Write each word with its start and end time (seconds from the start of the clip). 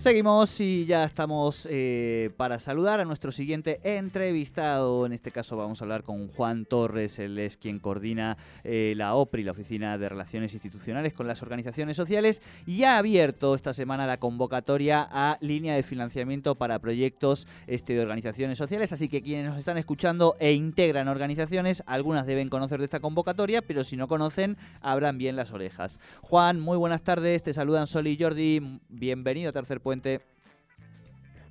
Seguimos 0.00 0.58
y 0.62 0.86
ya 0.86 1.04
estamos 1.04 1.68
eh, 1.70 2.30
para 2.38 2.58
saludar 2.58 3.00
a 3.00 3.04
nuestro 3.04 3.32
siguiente 3.32 3.80
entrevistado. 3.84 5.04
En 5.04 5.12
este 5.12 5.30
caso 5.30 5.58
vamos 5.58 5.82
a 5.82 5.84
hablar 5.84 6.04
con 6.04 6.28
Juan 6.28 6.64
Torres, 6.64 7.18
él 7.18 7.38
es 7.38 7.58
quien 7.58 7.78
coordina 7.78 8.38
eh, 8.64 8.94
la 8.96 9.14
OPRI, 9.14 9.42
la 9.42 9.52
Oficina 9.52 9.98
de 9.98 10.08
Relaciones 10.08 10.54
Institucionales 10.54 11.12
con 11.12 11.26
las 11.26 11.42
Organizaciones 11.42 11.98
Sociales, 11.98 12.40
y 12.66 12.84
ha 12.84 12.96
abierto 12.96 13.54
esta 13.54 13.74
semana 13.74 14.06
la 14.06 14.16
convocatoria 14.16 15.06
a 15.12 15.36
línea 15.42 15.74
de 15.74 15.82
financiamiento 15.82 16.54
para 16.54 16.78
proyectos 16.78 17.46
este, 17.66 17.92
de 17.92 18.00
organizaciones 18.00 18.56
sociales. 18.56 18.94
Así 18.94 19.06
que 19.10 19.20
quienes 19.20 19.50
nos 19.50 19.58
están 19.58 19.76
escuchando 19.76 20.34
e 20.40 20.54
integran 20.54 21.08
organizaciones, 21.08 21.82
algunas 21.84 22.24
deben 22.24 22.48
conocer 22.48 22.78
de 22.78 22.86
esta 22.86 23.00
convocatoria, 23.00 23.60
pero 23.60 23.84
si 23.84 23.98
no 23.98 24.08
conocen, 24.08 24.56
abran 24.80 25.18
bien 25.18 25.36
las 25.36 25.52
orejas. 25.52 26.00
Juan, 26.22 26.58
muy 26.58 26.78
buenas 26.78 27.02
tardes, 27.02 27.42
te 27.42 27.52
saludan 27.52 27.86
Sol 27.86 28.06
y 28.06 28.16
Jordi, 28.18 28.80
bienvenido 28.88 29.50
a 29.50 29.52
Tercer 29.52 29.82
Puente 29.90 30.20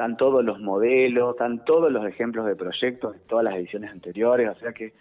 están 0.00 0.16
todos 0.16 0.42
los 0.42 0.58
modelos, 0.60 1.32
están 1.32 1.62
todos 1.66 1.92
los 1.92 2.06
ejemplos 2.06 2.46
de 2.46 2.56
proyectos 2.56 3.12
de 3.12 3.18
todas 3.28 3.44
las 3.44 3.54
ediciones 3.56 3.90
anteriores, 3.90 4.48
o 4.48 4.54
sea 4.54 4.72
que 4.72 4.94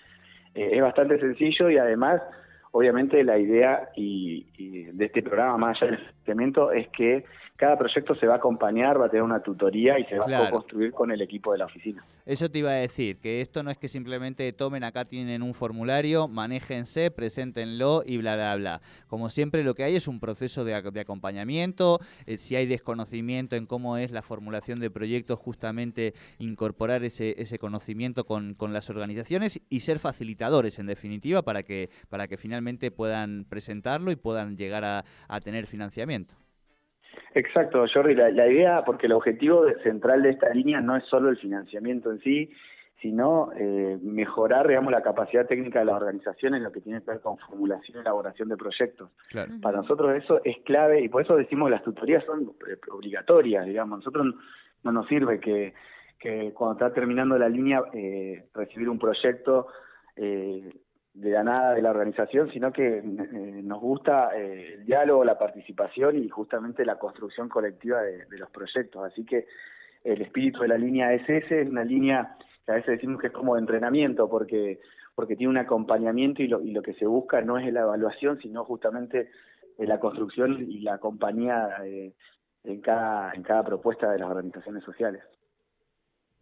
eh, 0.56 0.72
es 0.74 0.82
bastante 0.82 1.18
sencillo 1.22 1.70
y 1.70 1.78
además, 1.78 2.22
obviamente, 2.72 3.24
la 3.24 3.38
idea 3.38 3.90
y, 3.96 4.46
de 4.92 5.06
este 5.06 5.22
programa, 5.22 5.58
más 5.58 5.82
allá 5.82 5.92
del 5.92 6.00
financiamiento, 6.00 6.72
es 6.72 6.88
que 6.90 7.26
cada 7.60 7.78
proyecto 7.78 8.16
se 8.16 8.26
va 8.26 8.36
a 8.36 8.38
acompañar, 8.38 9.00
va 9.00 9.08
a 9.08 9.10
tener 9.10 9.22
una 9.22 9.44
tutoría 9.44 10.00
y 10.00 10.06
se 10.06 10.18
va 10.18 10.48
a 10.48 10.50
construir 10.50 10.94
con 10.94 11.12
el 11.12 11.22
equipo 11.22 11.52
de 11.52 11.58
la 11.58 11.66
oficina. 11.66 12.06
Eso 12.26 12.50
te 12.50 12.60
iba 12.60 12.70
a 12.70 12.76
decir, 12.76 13.18
que 13.18 13.42
esto 13.42 13.64
no 13.64 13.70
es 13.70 13.78
que 13.78 13.90
simplemente 13.90 14.54
tomen 14.54 14.86
acá, 14.86 15.04
tienen 15.04 15.44
un 15.44 15.54
formulario, 15.54 16.30
manéjense, 16.30 17.12
preséntenlo 17.12 18.04
y 18.06 18.18
bla, 18.18 18.36
bla, 18.36 18.56
bla. 18.56 18.82
Como 19.08 19.30
siempre 19.30 19.66
lo 19.66 19.76
que 19.76 19.84
hay 19.84 19.98
es 19.98 20.08
un 20.08 20.22
proceso 20.22 20.64
de, 20.64 20.74
acompañamiento, 20.74 22.00
eh, 22.28 22.38
si 22.38 22.56
hay 22.56 22.66
desconocimiento 22.66 23.58
en 23.58 23.66
cómo 23.66 23.98
es 23.98 24.12
la 24.12 24.22
formulación 24.22 24.80
de 24.80 24.90
proyectos, 24.90 25.38
justamente 25.38 26.14
incorporar 26.38 27.04
ese, 27.04 27.36
ese 27.42 27.60
conocimiento 27.60 28.26
con, 28.26 28.54
con 28.54 28.72
las 28.72 28.90
organizaciones 28.90 29.60
y 29.70 29.82
ser 29.82 30.00
facilitadores, 30.00 30.80
en 30.80 30.86
definitiva, 30.86 31.42
para 31.42 31.64
que, 31.64 31.90
para 32.08 32.30
que 32.30 32.38
finalmente 32.38 32.59
puedan 32.92 33.46
presentarlo 33.46 34.12
y 34.12 34.16
puedan 34.16 34.58
llegar 34.58 34.86
a, 34.86 35.04
a 35.28 35.40
tener 35.40 35.66
financiamiento. 35.66 36.36
Exacto, 37.36 37.86
Jordi, 37.92 38.16
la, 38.16 38.48
idea, 38.48 38.84
porque 38.86 39.06
el 39.06 39.14
objetivo 39.14 39.66
central 39.84 40.24
de 40.24 40.32
esta 40.32 40.50
línea 40.50 40.82
no 40.82 40.96
es 40.96 41.04
solo 41.06 41.30
el 41.30 41.38
financiamiento 41.38 42.12
en 42.12 42.20
sí, 42.20 42.52
sino 43.02 43.52
eh, 43.56 43.98
mejorar, 44.02 44.68
digamos, 44.68 44.92
la 44.92 45.02
capacidad 45.02 45.46
técnica 45.46 45.80
de 45.80 45.86
las 45.86 45.96
organizaciones 45.96 46.58
en 46.58 46.64
lo 46.64 46.72
que 46.72 46.82
tiene 46.82 47.02
que 47.02 47.12
ver 47.12 47.22
con 47.22 47.38
formulación 47.38 47.98
y 47.98 48.02
elaboración 48.02 48.50
de 48.50 48.58
proyectos. 48.58 49.12
Para 49.62 49.78
nosotros 49.78 50.16
eso 50.16 50.42
es 50.44 50.58
clave 50.66 51.02
y 51.02 51.08
por 51.08 51.22
eso 51.22 51.36
decimos 51.38 51.70
las 51.70 51.84
tutorías 51.84 52.26
son 52.26 52.52
eh, 52.68 52.78
obligatorias, 52.92 53.66
digamos. 53.66 54.00
Nosotros 54.00 54.36
no 54.84 54.92
nos 54.92 55.08
sirve 55.08 55.40
que, 55.40 55.74
que 56.20 56.52
cuando 56.54 56.74
está 56.74 56.94
terminando 56.94 57.38
la 57.38 57.48
línea 57.48 57.84
eh, 57.94 58.50
recibir 58.54 58.90
un 58.90 59.00
proyecto 59.00 59.68
eh, 60.16 60.74
de 61.20 61.32
la 61.32 61.44
nada 61.44 61.74
de 61.74 61.82
la 61.82 61.90
organización, 61.90 62.50
sino 62.52 62.72
que 62.72 63.00
eh, 63.00 63.04
nos 63.04 63.82
gusta 63.82 64.30
eh, 64.38 64.76
el 64.76 64.86
diálogo, 64.86 65.26
la 65.26 65.38
participación 65.38 66.18
y 66.18 66.30
justamente 66.30 66.86
la 66.86 66.98
construcción 66.98 67.50
colectiva 67.50 68.02
de, 68.02 68.26
los 68.38 68.50
proyectos. 68.52 69.04
Así 69.04 69.26
que 69.26 69.46
el 70.06 70.22
espíritu 70.22 70.62
de 70.62 70.70
la 70.70 70.78
línea 70.78 71.14
es 71.14 71.30
ese, 71.30 71.64
es 71.64 71.70
una 71.70 71.84
línea 71.84 72.38
que 72.66 72.72
a 72.72 72.76
veces 72.76 72.92
decimos 72.92 73.20
que 73.20 73.28
es 73.28 73.34
como 73.34 73.56
de 73.56 73.62
entrenamiento, 73.62 74.30
porque, 74.30 74.80
porque 75.14 75.36
tiene 75.36 75.50
un 75.52 75.58
acompañamiento 75.58 76.42
y 76.42 76.48
lo, 76.48 76.62
y 76.62 76.72
lo 76.72 76.82
que 76.82 76.94
se 76.94 77.06
busca 77.06 77.42
no 77.42 77.58
es 77.58 77.72
la 77.74 77.82
evaluación, 77.82 78.40
sino 78.40 78.64
justamente 78.64 79.30
eh, 79.78 79.86
la 79.86 80.00
construcción 80.00 80.72
y 80.72 80.80
la 80.80 81.00
compañía 81.00 81.70
en, 82.64 82.80
cada, 82.80 83.34
en 83.34 83.44
cada 83.44 83.66
propuesta 83.66 84.10
de 84.10 84.20
las 84.20 84.30
organizaciones 84.30 84.86
sociales. 84.86 85.22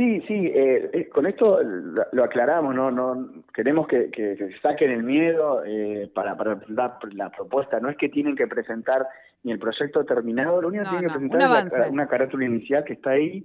Sí, 0.00 0.22
sí, 0.26 0.46
eh, 0.46 0.88
eh, 0.94 1.08
con 1.10 1.26
esto 1.26 1.60
lo, 1.62 2.24
aclaramos, 2.24 2.74
no, 2.74 2.90
no 2.90 3.44
queremos 3.52 3.86
que, 3.86 4.10
que, 4.10 4.34
se 4.34 4.58
saquen 4.60 4.90
el 4.92 5.02
miedo 5.02 5.62
eh, 5.66 6.10
para, 6.14 6.38
para 6.38 6.56
presentar 6.56 6.98
la 7.12 7.30
propuesta. 7.30 7.80
No 7.80 7.90
es 7.90 7.98
que 7.98 8.08
tienen 8.08 8.34
que 8.34 8.46
presentar 8.46 9.06
ni 9.42 9.52
el 9.52 9.58
proyecto 9.58 10.02
terminado, 10.06 10.62
lo 10.62 10.68
único 10.68 10.84
que 10.84 10.88
tienen 10.88 11.06
que 11.08 11.18
presentar 11.18 11.66
es 11.66 11.90
una 11.90 12.08
carátula 12.08 12.46
inicial 12.46 12.82
que 12.84 12.94
está 12.94 13.10
ahí, 13.10 13.44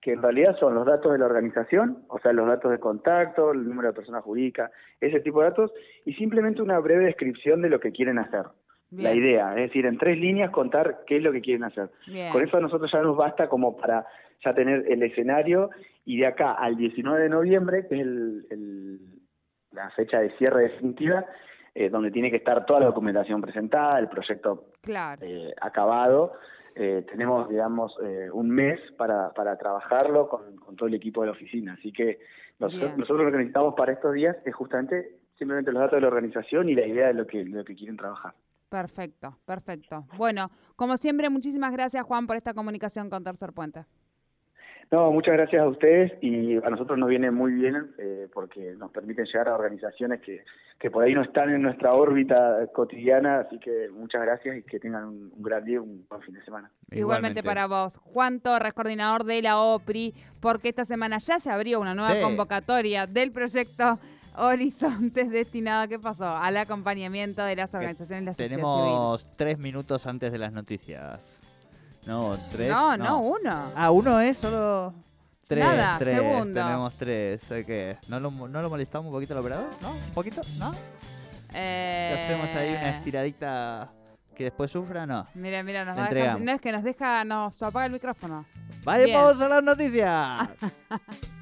que 0.00 0.12
en 0.12 0.22
realidad 0.22 0.56
son 0.60 0.76
los 0.76 0.86
datos 0.86 1.10
de 1.10 1.18
la 1.18 1.26
organización, 1.26 2.04
o 2.06 2.20
sea, 2.20 2.32
los 2.32 2.46
datos 2.46 2.70
de 2.70 2.78
contacto, 2.78 3.50
el 3.50 3.68
número 3.68 3.88
de 3.88 3.94
personas 3.94 4.22
jurídicas, 4.22 4.70
ese 5.00 5.18
tipo 5.18 5.40
de 5.40 5.48
datos, 5.48 5.72
y 6.04 6.14
simplemente 6.14 6.62
una 6.62 6.78
breve 6.78 7.06
descripción 7.06 7.60
de 7.60 7.70
lo 7.70 7.80
que 7.80 7.90
quieren 7.90 8.20
hacer. 8.20 8.44
La 8.92 9.12
idea, 9.12 9.50
es 9.50 9.68
decir, 9.68 9.84
en 9.84 9.98
tres 9.98 10.16
líneas 10.16 10.50
contar 10.50 11.00
qué 11.08 11.16
es 11.16 11.22
lo 11.24 11.32
que 11.32 11.40
quieren 11.40 11.64
hacer. 11.64 11.90
bien. 12.06 12.32
Con 12.32 12.42
eso 12.42 12.56
a 12.56 12.60
nosotros 12.60 12.88
ya 12.90 13.02
nos 13.02 13.16
basta 13.16 13.48
como 13.48 13.76
para 13.76 14.06
ya 14.44 14.54
tener 14.54 14.84
el 14.90 15.02
escenario 15.02 15.70
y 16.04 16.18
de 16.18 16.26
acá 16.26 16.52
al 16.52 16.76
19 16.76 17.22
de 17.24 17.28
noviembre, 17.28 17.86
que 17.88 17.96
es 17.96 18.00
el- 18.02 18.46
el- 18.50 19.00
la 19.72 19.90
fecha 19.90 20.20
de 20.20 20.30
cierre 20.38 20.62
definitiva, 20.62 21.24
eh, 21.74 21.90
donde 21.90 22.10
tiene 22.10 22.30
que 22.30 22.36
estar 22.38 22.64
toda 22.66 22.80
la 22.80 22.86
documentación 22.86 23.40
presentada, 23.40 23.98
el 23.98 24.08
proyecto 24.08 24.70
Claro. 24.80 25.20
eh, 25.24 25.52
acabado, 25.60 26.32
eh, 26.74 27.04
tenemos, 27.10 27.48
digamos, 27.48 27.96
un 28.32 28.50
mes 28.50 28.80
para, 28.96 29.32
para 29.34 29.56
trabajarlo 29.58 30.28
con, 30.28 30.56
con 30.56 30.76
todo 30.76 30.88
el 30.88 30.94
equipo 30.94 31.20
de 31.20 31.26
la 31.26 31.32
oficina. 31.32 31.74
Así 31.74 31.92
que 31.92 32.20
nosotros, 32.60 32.96
nosotros 32.96 33.24
lo 33.26 33.30
que 33.32 33.38
necesitamos 33.38 33.74
para 33.76 33.92
estos 33.92 34.14
días 34.14 34.36
es 34.44 34.54
justamente 34.54 35.16
simplemente 35.36 35.72
los 35.72 35.80
datos 35.80 35.96
de 35.96 36.00
la 36.02 36.08
organización 36.08 36.68
y 36.68 36.74
la 36.74 36.86
idea 36.86 37.08
de 37.08 37.14
lo 37.14 37.26
que, 37.26 37.44
lo 37.44 37.64
que 37.64 37.74
quieren 37.74 37.96
trabajar. 37.96 38.32
Perfecto, 38.68 39.38
perfecto. 39.46 40.04
Bueno, 40.16 40.50
como 40.76 40.96
siempre, 40.96 41.28
muchísimas 41.30 41.72
gracias, 41.72 42.04
Juan, 42.04 42.26
por 42.26 42.36
esta 42.36 42.54
comunicación 42.54 43.08
con 43.08 43.24
Tercer 43.24 43.52
Puente. 43.52 43.84
No, 44.90 45.12
muchas 45.12 45.34
gracias 45.34 45.60
a 45.62 45.68
ustedes 45.68 46.12
y 46.22 46.56
a 46.56 46.70
nosotros 46.70 46.98
nos 46.98 47.10
viene 47.10 47.30
muy 47.30 47.52
bien 47.52 47.94
eh, 47.98 48.26
porque 48.32 48.74
nos 48.78 48.90
permiten 48.90 49.26
llegar 49.26 49.48
a 49.48 49.54
organizaciones 49.54 50.22
que, 50.22 50.42
que 50.78 50.90
por 50.90 51.04
ahí 51.04 51.14
no 51.14 51.22
están 51.22 51.50
en 51.50 51.60
nuestra 51.60 51.92
órbita 51.92 52.66
cotidiana, 52.72 53.40
así 53.40 53.58
que 53.58 53.90
muchas 53.92 54.22
gracias 54.22 54.56
y 54.56 54.62
que 54.62 54.80
tengan 54.80 55.04
un, 55.04 55.32
un 55.36 55.42
gran 55.42 55.62
día 55.64 55.74
y 55.74 55.78
un 55.78 56.06
buen 56.08 56.22
fin 56.22 56.34
de 56.34 56.42
semana. 56.42 56.70
Igualmente. 56.90 57.42
para 57.42 57.66
vos. 57.66 57.98
Juan 57.98 58.40
Torres, 58.40 58.72
coordinador 58.72 59.24
de 59.24 59.42
la 59.42 59.60
OPRI, 59.60 60.14
porque 60.40 60.70
esta 60.70 60.86
semana 60.86 61.18
ya 61.18 61.38
se 61.38 61.50
abrió 61.50 61.80
una 61.80 61.94
nueva 61.94 62.14
Sí. 62.14 62.22
convocatoria 62.22 63.06
del 63.06 63.30
proyecto 63.30 63.98
Horizontes 64.36 65.30
destinado, 65.30 65.88
¿qué 65.88 65.98
pasó? 65.98 66.24
Al 66.24 66.56
acompañamiento 66.56 67.42
de 67.42 67.56
las 67.56 67.74
organizaciones 67.74 68.22
de 68.22 68.26
la 68.26 68.32
sociedad 68.34 68.50
Tenemos 68.56 69.28
tres 69.36 69.58
minutos 69.58 70.06
antes 70.06 70.32
de 70.32 70.38
las 70.38 70.52
noticias. 70.52 71.40
No, 72.08 72.34
tres. 72.50 72.70
No, 72.70 72.96
no, 72.96 73.20
uno. 73.20 73.70
Ah, 73.76 73.90
uno 73.90 74.18
es 74.18 74.38
solo. 74.38 74.94
Tres, 75.46 75.62
Nada, 75.62 75.98
tres. 75.98 76.16
segundo. 76.16 76.54
Tenemos 76.64 76.94
tres. 76.94 77.50
¿eh, 77.50 77.64
¿Qué? 77.66 77.98
¿No 78.08 78.18
lo, 78.18 78.30
¿No 78.30 78.62
lo 78.62 78.70
molestamos 78.70 79.08
un 79.08 79.12
poquito 79.12 79.34
al 79.34 79.40
operador? 79.40 79.68
¿No? 79.82 79.90
¿Un 79.90 80.10
poquito? 80.14 80.40
¿No? 80.58 80.72
Eh, 81.52 82.12
¿Le 82.14 82.22
hacemos 82.22 82.54
ahí 82.56 82.70
una 82.70 82.88
estiradita 82.88 83.90
que 84.34 84.44
después 84.44 84.70
sufra? 84.70 85.04
No. 85.04 85.26
Mira, 85.34 85.62
mira, 85.62 85.84
nos 85.84 85.98
va 85.98 86.06
a. 86.06 86.38
No 86.38 86.52
es 86.52 86.62
que 86.62 86.72
nos 86.72 86.82
deja, 86.82 87.24
nos 87.26 87.62
apaga 87.62 87.84
el 87.84 87.92
micrófono. 87.92 88.46
¡Vaya, 88.84 89.04
Bien. 89.04 89.18
pausa 89.20 89.46
las 89.46 89.62
noticias! 89.62 90.48